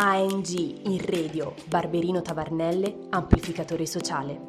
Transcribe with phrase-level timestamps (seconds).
[0.00, 0.50] ANG
[0.84, 4.40] in radio Barberino Tavernelle, amplificatore sociale.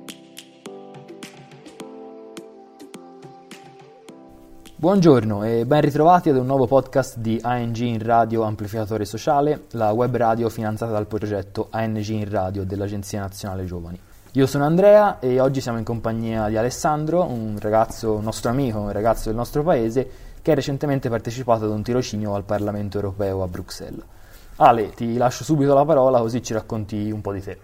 [4.75, 9.91] Buongiorno e ben ritrovati ad un nuovo podcast di ANG in radio Amplificatore Sociale, la
[9.91, 13.99] web radio finanziata dal progetto ANG in radio dell'Agenzia Nazionale Giovani.
[14.33, 18.77] Io sono Andrea e oggi siamo in compagnia di Alessandro, un ragazzo, un nostro amico,
[18.77, 20.07] un ragazzo del nostro paese
[20.43, 24.17] che ha recentemente partecipato ad un tirocinio al Parlamento europeo a Bruxelles.
[24.61, 27.57] Ale, ti lascio subito la parola così ci racconti un po' di te.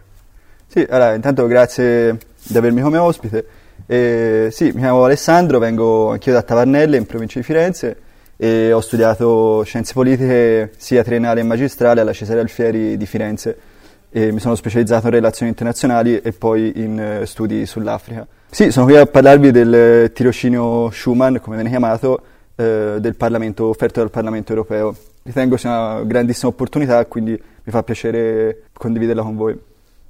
[0.66, 3.46] Sì, allora, intanto grazie di avermi come ospite.
[3.86, 7.98] Eh, sì, mi chiamo Alessandro, vengo anch'io da Tavarnelle, in provincia di Firenze,
[8.38, 13.58] e ho studiato scienze politiche sia triennale che magistrale alla Cesare Alfieri di Firenze.
[14.10, 18.26] E mi sono specializzato in relazioni internazionali e poi in uh, studi sull'Africa.
[18.50, 22.22] Sì, sono qui a parlarvi del tirocinio Schumann, come viene chiamato,
[22.56, 23.16] uh, del
[23.68, 29.36] offerto dal Parlamento europeo ritengo sia una grandissima opportunità, quindi mi fa piacere condividerla con
[29.36, 29.60] voi.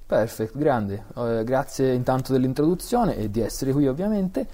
[0.06, 1.06] Perfetto, grande.
[1.16, 4.46] Eh, grazie intanto dell'introduzione e di essere qui ovviamente,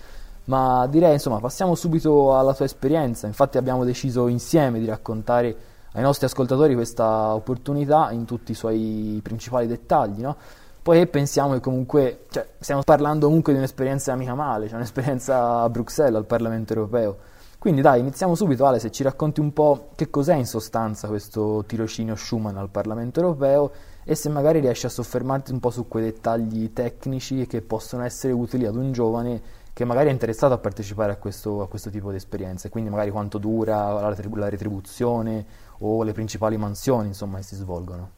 [0.45, 3.25] ma direi insomma passiamo subito alla tua esperienza.
[3.25, 5.55] Infatti abbiamo deciso insieme di raccontare
[5.93, 10.37] ai nostri ascoltatori questa opportunità in tutti i suoi principali dettagli, no?
[10.81, 15.69] Poi pensiamo che comunque, cioè, stiamo parlando comunque di un'esperienza mica male, cioè un'esperienza a
[15.69, 17.17] Bruxelles, al Parlamento europeo
[17.61, 21.63] quindi dai, iniziamo subito Ale, se ci racconti un po' che cos'è in sostanza questo
[21.67, 23.71] tirocinio Schumann al Parlamento europeo
[24.03, 28.33] e se magari riesci a soffermarti un po' su quei dettagli tecnici che possono essere
[28.33, 29.41] utili ad un giovane
[29.73, 33.11] che magari è interessato a partecipare a questo, a questo tipo di esperienze, quindi magari
[33.11, 35.45] quanto dura la, la retribuzione
[35.81, 38.09] o le principali mansioni insomma, che si svolgono.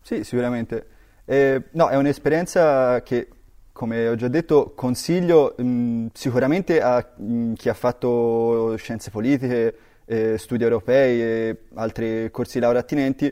[0.00, 0.86] Sì, sicuramente.
[1.26, 3.28] Eh, no, è un'esperienza che
[3.76, 9.10] come ho già detto, consiglio mh, mm, sicuramente a mh, mm, chi ha fatto scienze
[9.10, 13.30] politiche, eh, studi europei e altri corsi di laurea attinenti,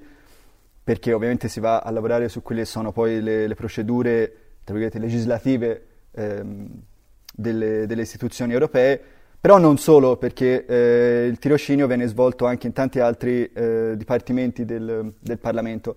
[0.84, 4.32] perché ovviamente si va a lavorare su quelle che sono poi le, le procedure
[4.66, 6.68] legislative ehm,
[7.34, 9.00] delle, delle, istituzioni europee,
[9.40, 14.66] però non solo, perché eh, il tirocinio viene svolto anche in tanti altri eh, dipartimenti
[14.66, 15.96] del, del Parlamento,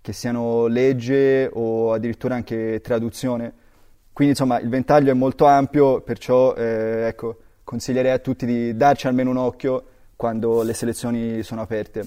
[0.00, 3.66] che siano legge o addirittura anche traduzione.
[4.18, 9.06] Quindi insomma il ventaglio è molto ampio, perciò eh, ecco, consiglierei a tutti di darci
[9.06, 9.84] almeno un occhio
[10.16, 12.04] quando le selezioni sono aperte.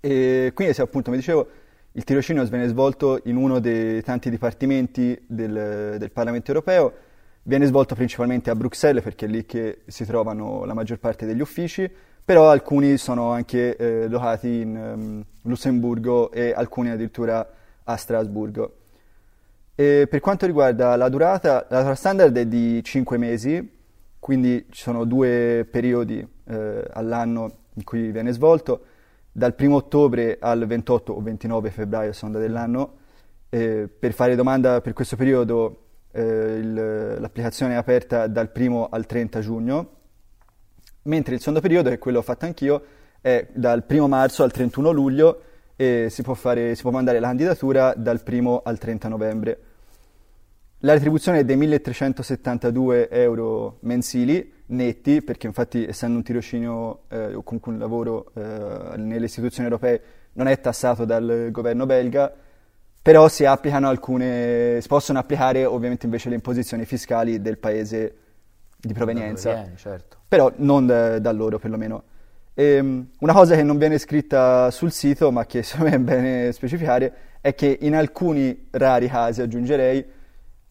[0.00, 1.46] E quindi se appunto mi dicevo
[1.92, 6.92] il tirocinio viene svolto in uno dei tanti dipartimenti del, del Parlamento europeo,
[7.44, 11.40] viene svolto principalmente a Bruxelles perché è lì che si trovano la maggior parte degli
[11.40, 11.88] uffici,
[12.24, 17.48] però alcuni sono anche eh, locati in um, Lussemburgo e alcuni addirittura
[17.84, 18.78] a Strasburgo.
[19.76, 23.72] E per quanto riguarda la durata, la durata standard è di 5 mesi,
[24.20, 28.84] quindi ci sono due periodi eh, all'anno in cui viene svolto,
[29.32, 32.98] dal 1 ottobre al 28 o 29 febbraio, seconda dell'anno.
[33.48, 39.06] Eh, per fare domanda per questo periodo eh, il, l'applicazione è aperta dal 1 al
[39.06, 39.90] 30 giugno,
[41.02, 42.84] mentre il secondo periodo, che è quello che ho fatto anch'io,
[43.20, 45.42] è dal 1 marzo al 31 luglio
[45.76, 49.58] e si può, fare, si può mandare la candidatura dal 1 al 30 novembre.
[50.78, 57.42] La retribuzione è dei 1372 euro mensili netti, perché infatti essendo un tirocinio eh, o
[57.42, 60.02] comunque un lavoro eh, nelle istituzioni europee
[60.34, 62.32] non è tassato dal governo belga,
[63.00, 68.16] però si applicano alcune, si possono applicare ovviamente invece le imposizioni fiscali del paese
[68.78, 70.18] di provenienza, viene, certo.
[70.28, 72.02] però non da, da loro perlomeno.
[72.54, 75.98] E, ehm, una cosa che non viene scritta sul sito, ma che secondo me è
[76.00, 80.04] bene specificare, è che in alcuni rari casi, aggiungerei,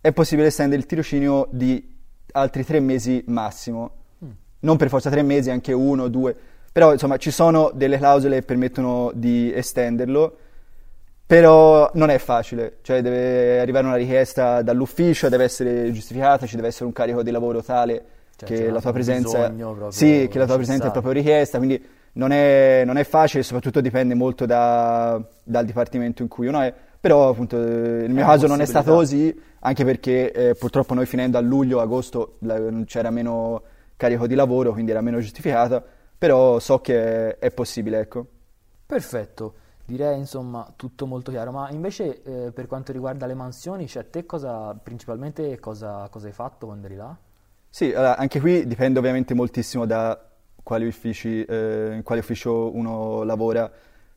[0.01, 1.95] è possibile estendere il tirocinio di
[2.31, 3.91] altri tre mesi massimo.
[4.23, 4.29] Mm.
[4.61, 6.35] Non per forza tre mesi, anche uno, due.
[6.71, 10.37] Però insomma ci sono delle clausole che permettono di estenderlo,
[11.25, 16.69] però non è facile, cioè deve arrivare una richiesta dall'ufficio, deve essere giustificata, ci deve
[16.69, 18.03] essere un carico di lavoro tale
[18.35, 19.53] cioè, che, la tua, presenza,
[19.89, 21.83] sì, che la tua presenza è proprio richiesta, quindi
[22.13, 26.73] non è, non è facile soprattutto dipende molto da, dal dipartimento in cui uno è
[27.03, 31.37] però appunto nel mio caso non è stato così, anche perché eh, purtroppo noi finendo
[31.37, 33.61] a luglio, agosto la, c'era meno
[33.97, 35.83] carico di lavoro, quindi era meno giustificata,
[36.17, 38.25] però so che è, è possibile, ecco.
[38.85, 39.55] Perfetto.
[39.83, 44.25] Direi insomma tutto molto chiaro, ma invece eh, per quanto riguarda le mansioni, cioè te
[44.25, 47.13] cosa, principalmente cosa, cosa, hai fatto quando eri là?
[47.75, 50.29] Sì, allora, anche qui dipende ovviamente moltissimo da
[50.61, 53.67] quali uffici, eh, in quale ufficio uno lavora,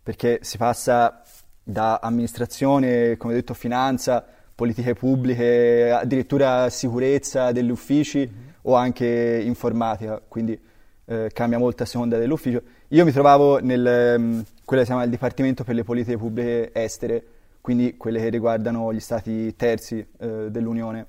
[0.02, 1.22] perché si passa
[1.62, 4.22] da amministrazione, come detto, finanza,
[4.54, 8.30] politiche pubbliche, addirittura sicurezza degli uffici
[8.60, 10.60] o anche informatica, quindi
[11.06, 12.60] eh, cambia molto a seconda dell'ufficio.
[12.88, 17.24] Io mi trovavo nel, mm, quella si chiama il Dipartimento per le politiche pubbliche estere,
[17.62, 21.06] quindi quelle che riguardano gli stati terzi eh, dell'Unione.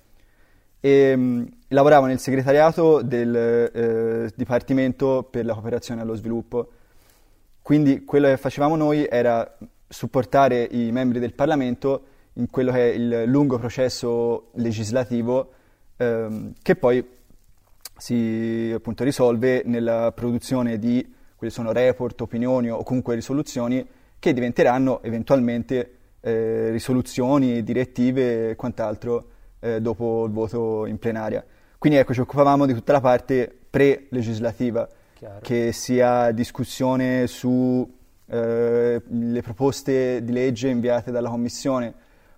[0.79, 6.69] E mh, lavoravo nel segretariato del eh, Dipartimento per la cooperazione allo sviluppo.
[7.61, 9.57] Quindi quello che facevamo noi era
[9.87, 12.03] supportare i membri del Parlamento
[12.33, 15.51] in quello che è il lungo processo legislativo
[15.97, 17.05] ehm, che poi
[17.97, 23.85] si appunto risolve nella produzione di quelli sono report, opinioni o comunque risoluzioni
[24.19, 25.91] che diventeranno eventualmente
[26.21, 29.29] eh, risoluzioni, direttive e quant'altro
[29.59, 31.43] eh, dopo il voto in plenaria.
[31.77, 35.39] Quindi ecco, ci occupavamo di tutta la parte pre-legislativa, Chiaro.
[35.41, 37.87] che sia discussione sulle
[38.27, 41.93] eh, proposte di legge inviate dalla Commissione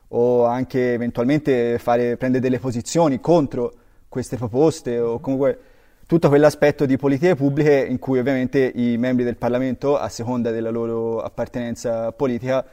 [0.09, 3.73] o anche eventualmente fare, prendere delle posizioni contro
[4.09, 5.59] queste proposte o comunque
[6.07, 10.71] tutto quell'aspetto di politiche pubbliche in cui ovviamente i membri del Parlamento, a seconda della
[10.71, 12.65] loro appartenenza politica,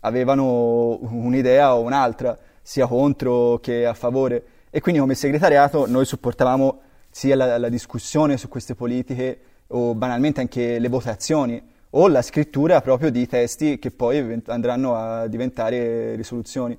[0.00, 4.44] avevano un'idea o un'altra, sia contro che a favore.
[4.70, 6.80] E quindi come segretariato noi supportavamo
[7.10, 12.80] sia la, la discussione su queste politiche o banalmente anche le votazioni o la scrittura
[12.80, 16.78] proprio di testi che poi andranno a diventare risoluzioni.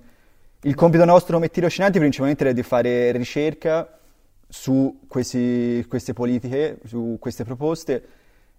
[0.62, 4.00] Il compito nostro come tirocinanti principalmente era di fare ricerca
[4.48, 8.04] su questi, queste politiche, su queste proposte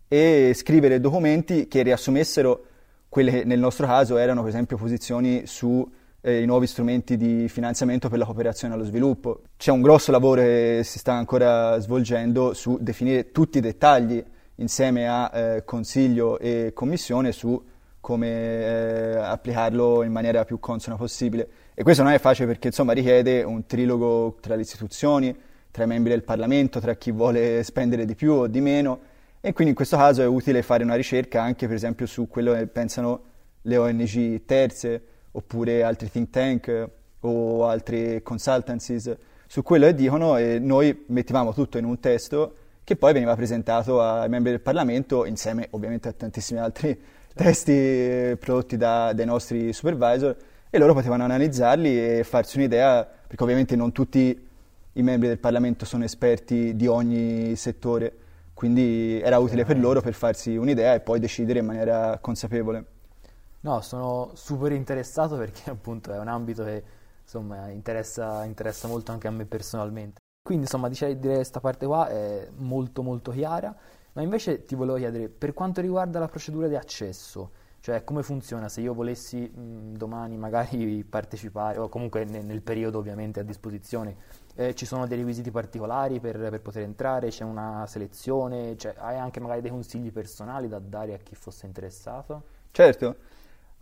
[0.06, 2.66] e scrivere documenti che riassumessero
[3.08, 5.84] quelle che nel nostro caso erano per esempio posizioni sui
[6.26, 9.42] eh, nuovi strumenti di finanziamento per la cooperazione allo sviluppo.
[9.58, 14.24] C'è un grosso lavoro che si sta ancora svolgendo su definire tutti i dettagli
[14.56, 17.62] insieme a eh, Consiglio e Commissione su
[18.00, 21.48] come eh, applicarlo in maniera più consona possibile.
[21.74, 25.36] E questo non è facile perché insomma richiede un trilogo tra le istituzioni,
[25.70, 28.98] tra i membri del Parlamento, tra chi vuole spendere di più o di meno
[29.42, 32.54] e quindi in questo caso è utile fare una ricerca anche per esempio su quello
[32.54, 33.22] che pensano
[33.62, 35.02] le ONG terze
[35.36, 36.88] oppure altri think tank
[37.20, 39.16] o altre consultancies
[39.46, 42.54] su quello che dicono e noi mettevamo tutto in un testo
[42.84, 46.98] che poi veniva presentato ai membri del Parlamento insieme ovviamente a tantissimi altri
[47.34, 50.36] testi prodotti da, dai nostri supervisor
[50.70, 54.48] e loro potevano analizzarli e farsi un'idea perché ovviamente non tutti
[54.96, 58.12] i membri del Parlamento sono esperti di ogni settore,
[58.54, 62.84] quindi era utile per loro per farsi un'idea e poi decidere in maniera consapevole.
[63.64, 66.82] No, sono super interessato perché appunto è un ambito che
[67.22, 70.20] insomma, interessa, interessa molto anche a me personalmente.
[70.42, 73.74] Quindi insomma direi che questa parte qua è molto molto chiara,
[74.12, 78.68] ma invece ti volevo chiedere per quanto riguarda la procedura di accesso, cioè come funziona
[78.68, 84.14] se io volessi mh, domani magari partecipare o comunque nel, nel periodo ovviamente a disposizione
[84.56, 89.16] eh, ci sono dei requisiti particolari per, per, poter entrare, c'è una selezione, cioè, hai
[89.16, 92.42] anche magari dei consigli personali da dare a chi fosse interessato?
[92.70, 93.16] Certo.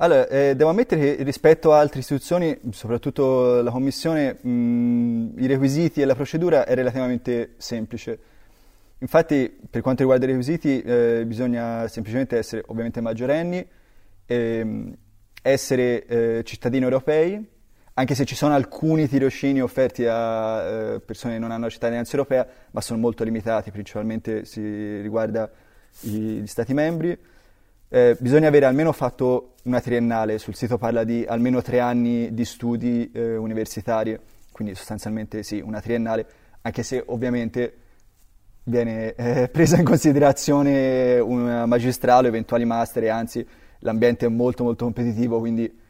[0.03, 6.03] Allora, eh, devo ammettere che rispetto a altre istituzioni, soprattutto la Commissione, mh, i requisiti
[6.03, 8.19] e la procedura è relativamente semplice.
[8.99, 13.65] Infatti, per quanto riguarda i requisiti, eh, bisogna semplicemente essere ovviamente maggiorenni,
[14.27, 14.93] ehm,
[15.41, 17.51] essere eh, cittadini europei,
[17.95, 20.63] anche se ci sono alcuni tirocini offerti a
[20.95, 25.49] eh, persone che non hanno la cittadinanza europea, ma sono molto limitati, principalmente si riguarda
[26.01, 27.17] gli Stati membri.
[27.95, 32.47] Eh, bisogna avere almeno fatto una triennale, sul sito parla di almeno tre anni di
[32.47, 34.19] studi eh, universitari,
[34.51, 36.27] quindi sostanzialmente sì, una triennale,
[36.63, 37.75] anche se ovviamente
[38.63, 43.47] viene eh, presa in considerazione una magistrale, eventuali master, anzi
[43.81, 45.81] l'ambiente è molto molto competitivo, quindi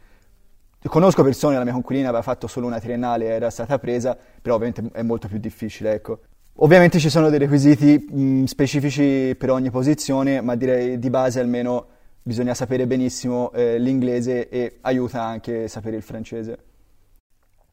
[0.85, 4.91] Conosco persone, la mia conquilina aveva fatto solo una triennale, era stata presa, però ovviamente
[4.93, 6.19] è molto più difficile, ecco.
[6.57, 11.87] Ovviamente ci sono dei requisiti mh, specifici per ogni posizione, ma direi di base almeno
[12.23, 16.57] bisogna sapere benissimo eh, l'inglese e aiuta anche sapere il francese.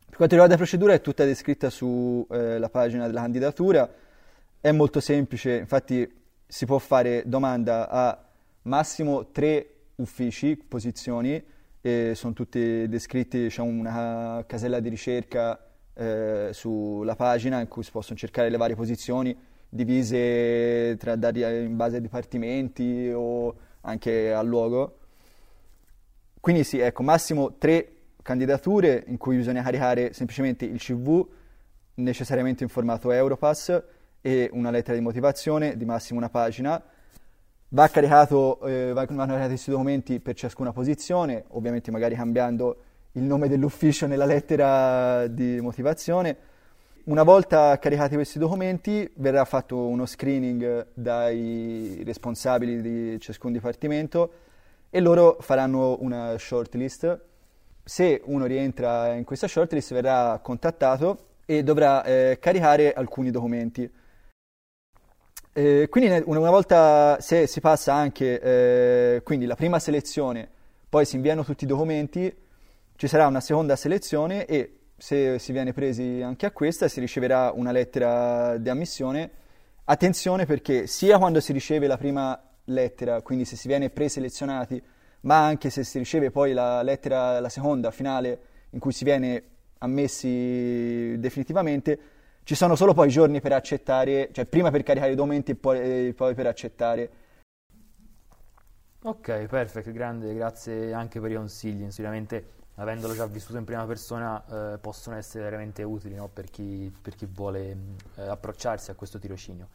[0.06, 3.89] Per quanto riguarda la procedura è tutta descritta sulla eh, pagina della candidatura,
[4.60, 6.12] è molto semplice, infatti
[6.46, 8.25] si può fare domanda a
[8.63, 11.41] massimo tre uffici, posizioni,
[11.82, 15.58] e sono tutti descritti, c'è una casella di ricerca
[15.94, 19.38] eh, sulla pagina in cui si possono cercare le varie posizioni
[19.70, 24.98] divise tra, in base ai dipartimenti o anche al luogo.
[26.39, 31.25] Quindi sì, ecco, massimo tre candidature in cui bisogna caricare semplicemente il CV,
[31.95, 33.81] necessariamente in formato Europass,
[34.21, 36.81] e una lettera di motivazione di massimo una pagina
[37.71, 42.77] Va caricato, eh, vanno caricati questi documenti per ciascuna posizione, ovviamente magari cambiando
[43.12, 46.36] il nome dell'ufficio nella lettera di motivazione.
[47.06, 54.32] Una volta caricati questi documenti verrà fatto uno screening dai responsabili di ciascun dipartimento
[54.89, 57.22] e loro faranno una shortlist.
[57.84, 63.89] Se uno rientra in questa shortlist verrà contattato e dovrà eh, caricare alcuni documenti.
[65.53, 70.48] Eh, quindi una volta se si passa anche eh, la prima selezione,
[70.88, 72.36] poi si inviano tutti i documenti,
[72.96, 77.51] ci sarà una seconda selezione e se si viene presi anche a questa si riceverà
[77.53, 79.32] una lettera di ammissione.
[79.86, 84.82] Attenzione perché sia quando si riceve la prima lettera, quindi se si viene preselezionati,
[85.22, 88.39] ma anche se si riceve poi la lettera, la seconda finale,
[88.72, 89.44] in cui si viene
[89.79, 92.00] ammessi definitivamente,
[92.44, 96.13] ci sono solo poi giorni per accettare, cioè prima per caricare i documenti e poi,
[96.13, 97.10] poi per accettare.
[99.01, 104.74] Ok, perfetto, grande, grazie anche per i consigli, sicuramente avendolo già vissuto in prima persona
[104.74, 106.27] eh, possono essere veramente utili no?
[106.27, 107.77] per, chi, per, chi, vuole
[108.15, 109.67] eh, approcciarsi a questo tirocinio.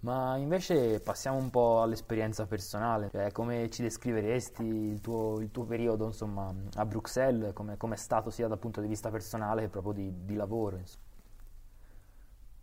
[0.00, 5.64] Ma invece passiamo un po' all'esperienza personale, cioè come ci descriveresti il tuo, il tuo
[5.64, 9.94] periodo insomma, a Bruxelles, come è stato sia dal punto di vista personale che proprio
[9.94, 10.78] di, di lavoro?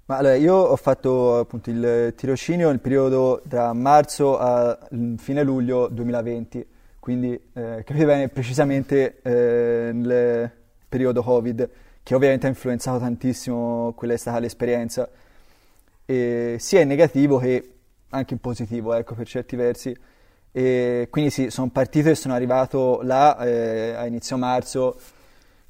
[0.05, 4.77] Ma allora, io ho fatto appunto il tirocinio nel periodo tra marzo a
[5.17, 6.67] fine luglio 2020,
[7.01, 10.51] quindi eh, capite bene precisamente eh, nel
[10.87, 11.69] periodo Covid,
[12.03, 15.09] che ovviamente ha influenzato tantissimo quella è stata l'esperienza
[16.05, 17.73] e sia in negativo che
[18.09, 19.97] anche in positivo, ecco, per certi versi.
[20.51, 24.99] E quindi sì, sono partito e sono arrivato là eh, a inizio marzo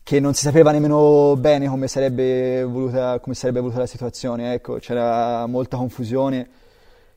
[0.03, 4.79] che non si sapeva nemmeno bene come sarebbe voluta, come sarebbe voluta la situazione, ecco,
[4.79, 6.49] c'era molta confusione.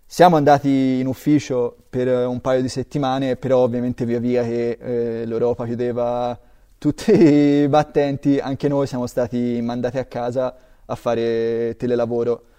[0.07, 5.25] Siamo andati in ufficio per un paio di settimane, però ovviamente via via che eh,
[5.27, 6.39] l'Europa chiudeva
[6.79, 7.11] tutti
[7.63, 10.57] i battenti, anche noi siamo stati mandati a casa
[10.87, 12.53] a fare telelavoro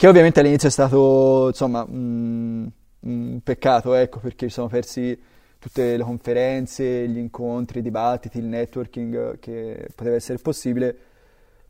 [0.00, 2.66] che ovviamente all'inizio è stato insomma un,
[3.00, 5.20] un peccato, ecco, perché ci siamo persi
[5.58, 10.96] tutte le conferenze, gli incontri, i dibattiti, il networking che poteva essere possibile,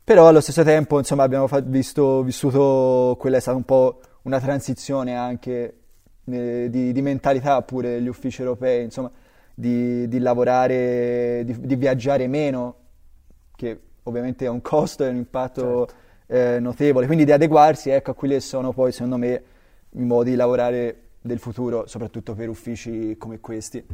[0.01, 4.39] però allo stesso tempo insomma abbiamo fa- visto, vissuto, quella è stata un po' una
[4.39, 5.75] transizione anche
[6.25, 9.11] eh, di, di, mentalità pure degli uffici europei, insomma
[9.53, 12.75] di, di lavorare, di, di, viaggiare meno,
[13.55, 15.61] che ovviamente ha un costo e un impatto...
[15.61, 19.43] Certo eh, notevole, quindi di adeguarsi ecco, a quelli che sono poi secondo me
[19.91, 23.85] i modi di lavorare del futuro, soprattutto per uffici come questi.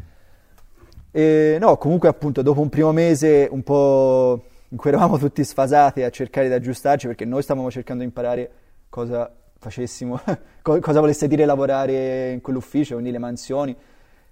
[1.09, 6.03] E, no, comunque appunto dopo un primo mese un po' in cui eravamo tutti sfasati
[6.03, 8.51] a cercare di aggiustarci perché noi stavamo cercando di imparare
[8.87, 10.19] cosa facessimo,
[10.61, 13.75] cosa volesse dire lavorare in quell'ufficio, quindi le mansioni.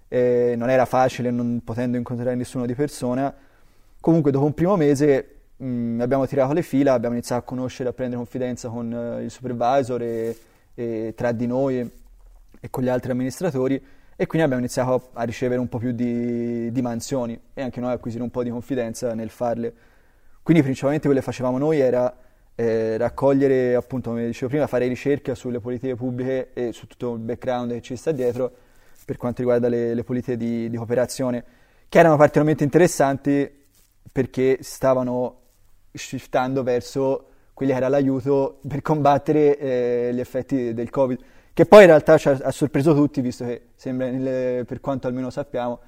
[0.08, 3.34] E non era facile non potendo incontrare nessuno di persona.
[4.00, 7.89] Comunque dopo un primo mese mh, mm, abbiamo tirato le fila, abbiamo iniziato a conoscere,
[7.89, 10.38] a prendere confidenza con uh, il supervisor e,
[10.74, 11.91] e, tra di noi e,
[12.60, 13.75] e, con gli altri amministratori
[14.17, 17.91] e quindi abbiamo iniziato a, ricevere un po' più di, di, mansioni e anche noi
[17.91, 19.74] acquisire un po' di confidenza nel farle.
[20.41, 22.15] Quindi principalmente quello che facevamo noi era
[22.56, 27.20] eh, raccogliere, appunto, come dicevo prima, fare ricerca sulle politiche pubbliche e su tutto il
[27.20, 28.52] background che ci sta dietro
[29.06, 31.44] per quanto riguarda le, le politiche di, di cooperazione,
[31.88, 33.64] che erano particolarmente interessanti
[34.12, 35.42] perché stavano
[35.92, 41.20] shiftando verso quelli che era l'aiuto per combattere eh, gli effetti del Covid,
[41.54, 45.08] che poi in realtà ci ha, ha sorpreso tutti, visto che sembra, nelle, per quanto
[45.08, 45.80] almeno sappiamo,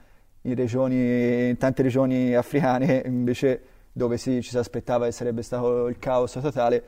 [0.42, 3.62] in, regioni, in tante regioni africane, invece
[3.98, 6.84] dove si, ci si aspettava che sarebbe stato il caos totale,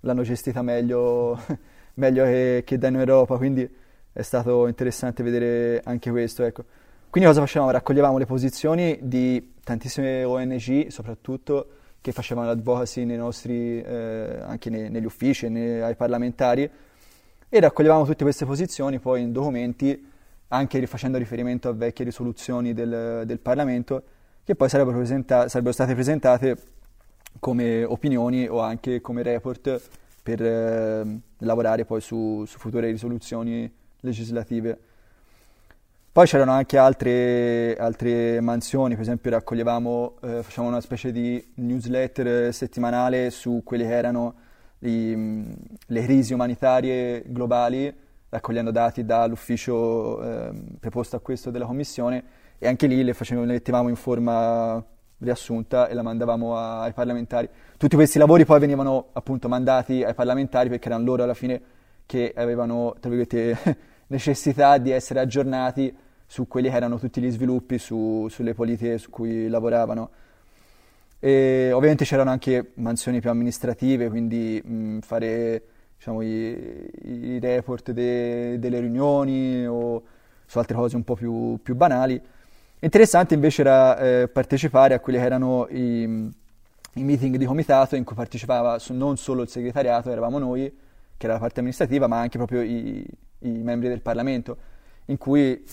[0.00, 1.38] l'hanno gestita meglio,
[1.94, 3.68] meglio che, che, da in Europa, quindi
[4.12, 6.44] è stato interessante vedere anche questo.
[6.44, 6.64] Ecco.
[7.10, 7.72] Quindi cosa facevamo?
[7.72, 11.68] Raccoglievamo le posizioni di tantissime ONG, soprattutto,
[12.00, 16.70] che facevano l'advocacy nei nostri, eh, anche nei, negli uffici, nei, ai parlamentari,
[17.48, 20.10] e raccoglievamo tutte queste posizioni poi in documenti,
[20.48, 24.02] anche facendo riferimento a vecchie risoluzioni del, del Parlamento,
[24.44, 26.56] che poi sarebbero, presenta- sarebbero, state presentate
[27.40, 29.80] come opinioni o anche come report
[30.22, 33.70] per eh, lavorare poi su, su future risoluzioni
[34.00, 34.78] legislative.
[36.12, 42.54] Poi c'erano anche altre, altre mansioni, per esempio raccoglievamo, eh, facevamo una specie di newsletter
[42.54, 44.34] settimanale su quelle che erano
[44.80, 45.44] i,
[45.86, 47.92] le crisi umanitarie globali,
[48.34, 52.24] raccogliendo dati dall'ufficio eh, preposto a questo della Commissione
[52.58, 54.84] e anche lì le, facevamo, le mettevamo in forma
[55.18, 57.48] riassunta e la mandavamo a, ai parlamentari.
[57.76, 61.62] Tutti questi lavori poi venivano appunto mandati ai parlamentari perché erano loro alla fine
[62.06, 63.10] che avevano, tra
[64.08, 69.10] necessità di essere aggiornati su quelli che erano tutti gli sviluppi, su, sulle politiche su
[69.10, 70.10] cui lavoravano.
[71.20, 75.62] E ovviamente c'erano anche mansioni più amministrative, quindi mh, fare
[76.04, 80.02] diciamo, i, i, report de, delle riunioni o
[80.44, 82.20] su altre cose un po' più, più banali.
[82.80, 88.04] Interessante invece era eh, partecipare a quelli che erano i, i, meeting di comitato in
[88.04, 90.70] cui partecipava non solo il segretariato, eravamo noi,
[91.16, 93.06] che era la parte amministrativa, ma anche proprio i,
[93.38, 94.56] i membri del Parlamento,
[95.06, 95.64] in cui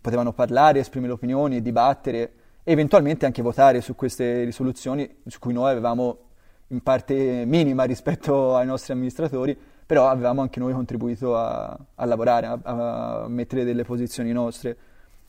[0.00, 2.32] potevano parlare, esprimere opinioni, dibattere
[2.64, 6.30] e eventualmente anche votare su queste risoluzioni su cui noi avevamo
[6.72, 12.46] in parte minima rispetto ai nostri amministratori, però avevamo anche noi contribuito a, a lavorare,
[12.46, 14.76] a, a, mettere delle posizioni nostre,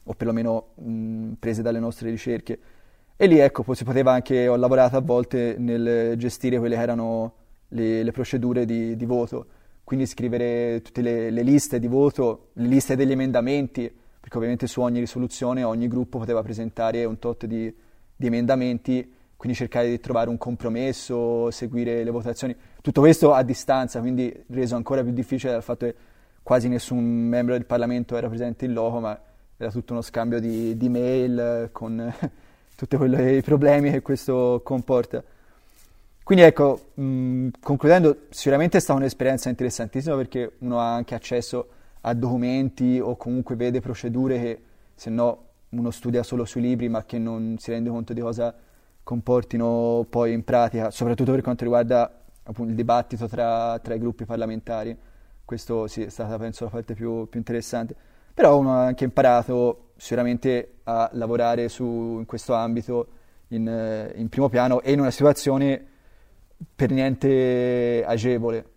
[0.04, 2.60] o perlomeno mh, prese dalle nostre ricerche.
[3.16, 7.34] E lì ecco, si poteva anche, ho lavorato a volte nel gestire quelle che erano
[7.70, 9.46] le, le procedure di, di, voto,
[9.84, 14.80] quindi scrivere tutte le, le liste di voto, le liste degli emendamenti, perché ovviamente su
[14.80, 17.74] ogni risoluzione ogni gruppo poteva presentare un tot di,
[18.16, 24.00] di emendamenti quindi cercare di trovare un compromesso, seguire le votazioni, tutto questo a distanza,
[24.00, 25.96] quindi reso ancora più difficile dal fatto che
[26.42, 29.20] quasi nessun membro del Parlamento era presente in loco, ma
[29.58, 32.14] era tutto uno scambio di, di mail con
[32.74, 35.22] tutti i problemi che questo comporta.
[36.24, 41.68] Quindi ecco, mh, concludendo, sicuramente è stata un'esperienza interessantissima perché uno ha anche accesso
[42.00, 44.62] a documenti o comunque vede procedure che
[44.96, 48.72] se no uno studia solo sui libri ma che non si rende conto di cosa
[49.04, 54.26] comportino poi in pratica, soprattutto per quanto riguarda appunto, il dibattito tra, tra, i gruppi
[54.26, 54.98] parlamentari.
[55.46, 57.96] Questo sì, è stata penso la parte più, più, interessante.
[58.34, 63.08] Però uno ha anche imparato sicuramente a lavorare su, in questo ambito
[63.50, 65.86] in, in primo piano e in una situazione
[66.76, 68.72] per niente agevole.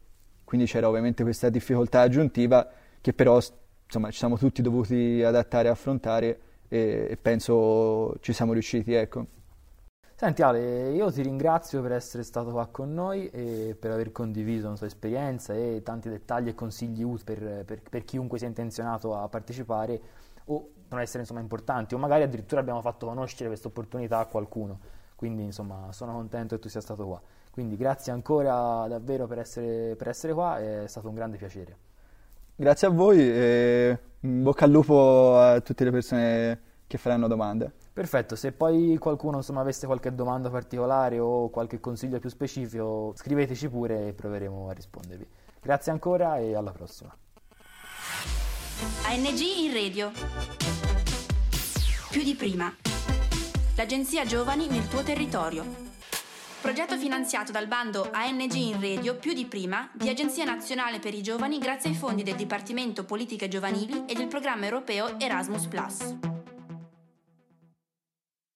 [0.45, 2.69] Quindi c'era ovviamente questa difficoltà aggiuntiva
[3.01, 3.41] che però
[3.85, 8.93] insomma, ci siamo tutti dovuti adattare e affrontare e, e penso ci siamo riusciti.
[8.93, 9.27] Ecco.
[10.19, 14.71] Senti Ale, io ti ringrazio per essere stato qua con noi e per aver condiviso
[14.71, 19.15] la tua esperienza e tanti dettagli e consigli utili per, per, per, chiunque sia intenzionato
[19.15, 20.01] a partecipare
[20.47, 24.81] o non essere insomma importanti o magari addirittura abbiamo fatto conoscere questa opportunità a qualcuno.
[25.17, 27.21] Quindi insomma sono contento che tu sia stato qua.
[27.51, 31.77] Quindi grazie ancora davvero per essere, per essere qua, è stato un grande piacere.
[32.57, 37.85] Grazie a voi e bocca al lupo a tutte le persone che faranno domande.
[37.97, 43.71] Perfetto, se poi qualcuno insomma, avesse qualche domanda particolare o qualche consiglio più specifico, scriveteci
[43.71, 45.27] pure e proveremo a rispondervi.
[45.63, 47.17] Grazie ancora e alla prossima.
[49.07, 50.13] ANG in radio.
[52.11, 52.71] Più di prima.
[53.77, 55.65] L'agenzia Giovani nel tuo territorio.
[56.61, 61.23] Progetto finanziato dal bando ANG in Radio più di prima di Agenzia Nazionale per i
[61.23, 65.65] Giovani grazie ai fondi del Dipartimento Politiche Giovanili e del programma europeo Erasmus⁇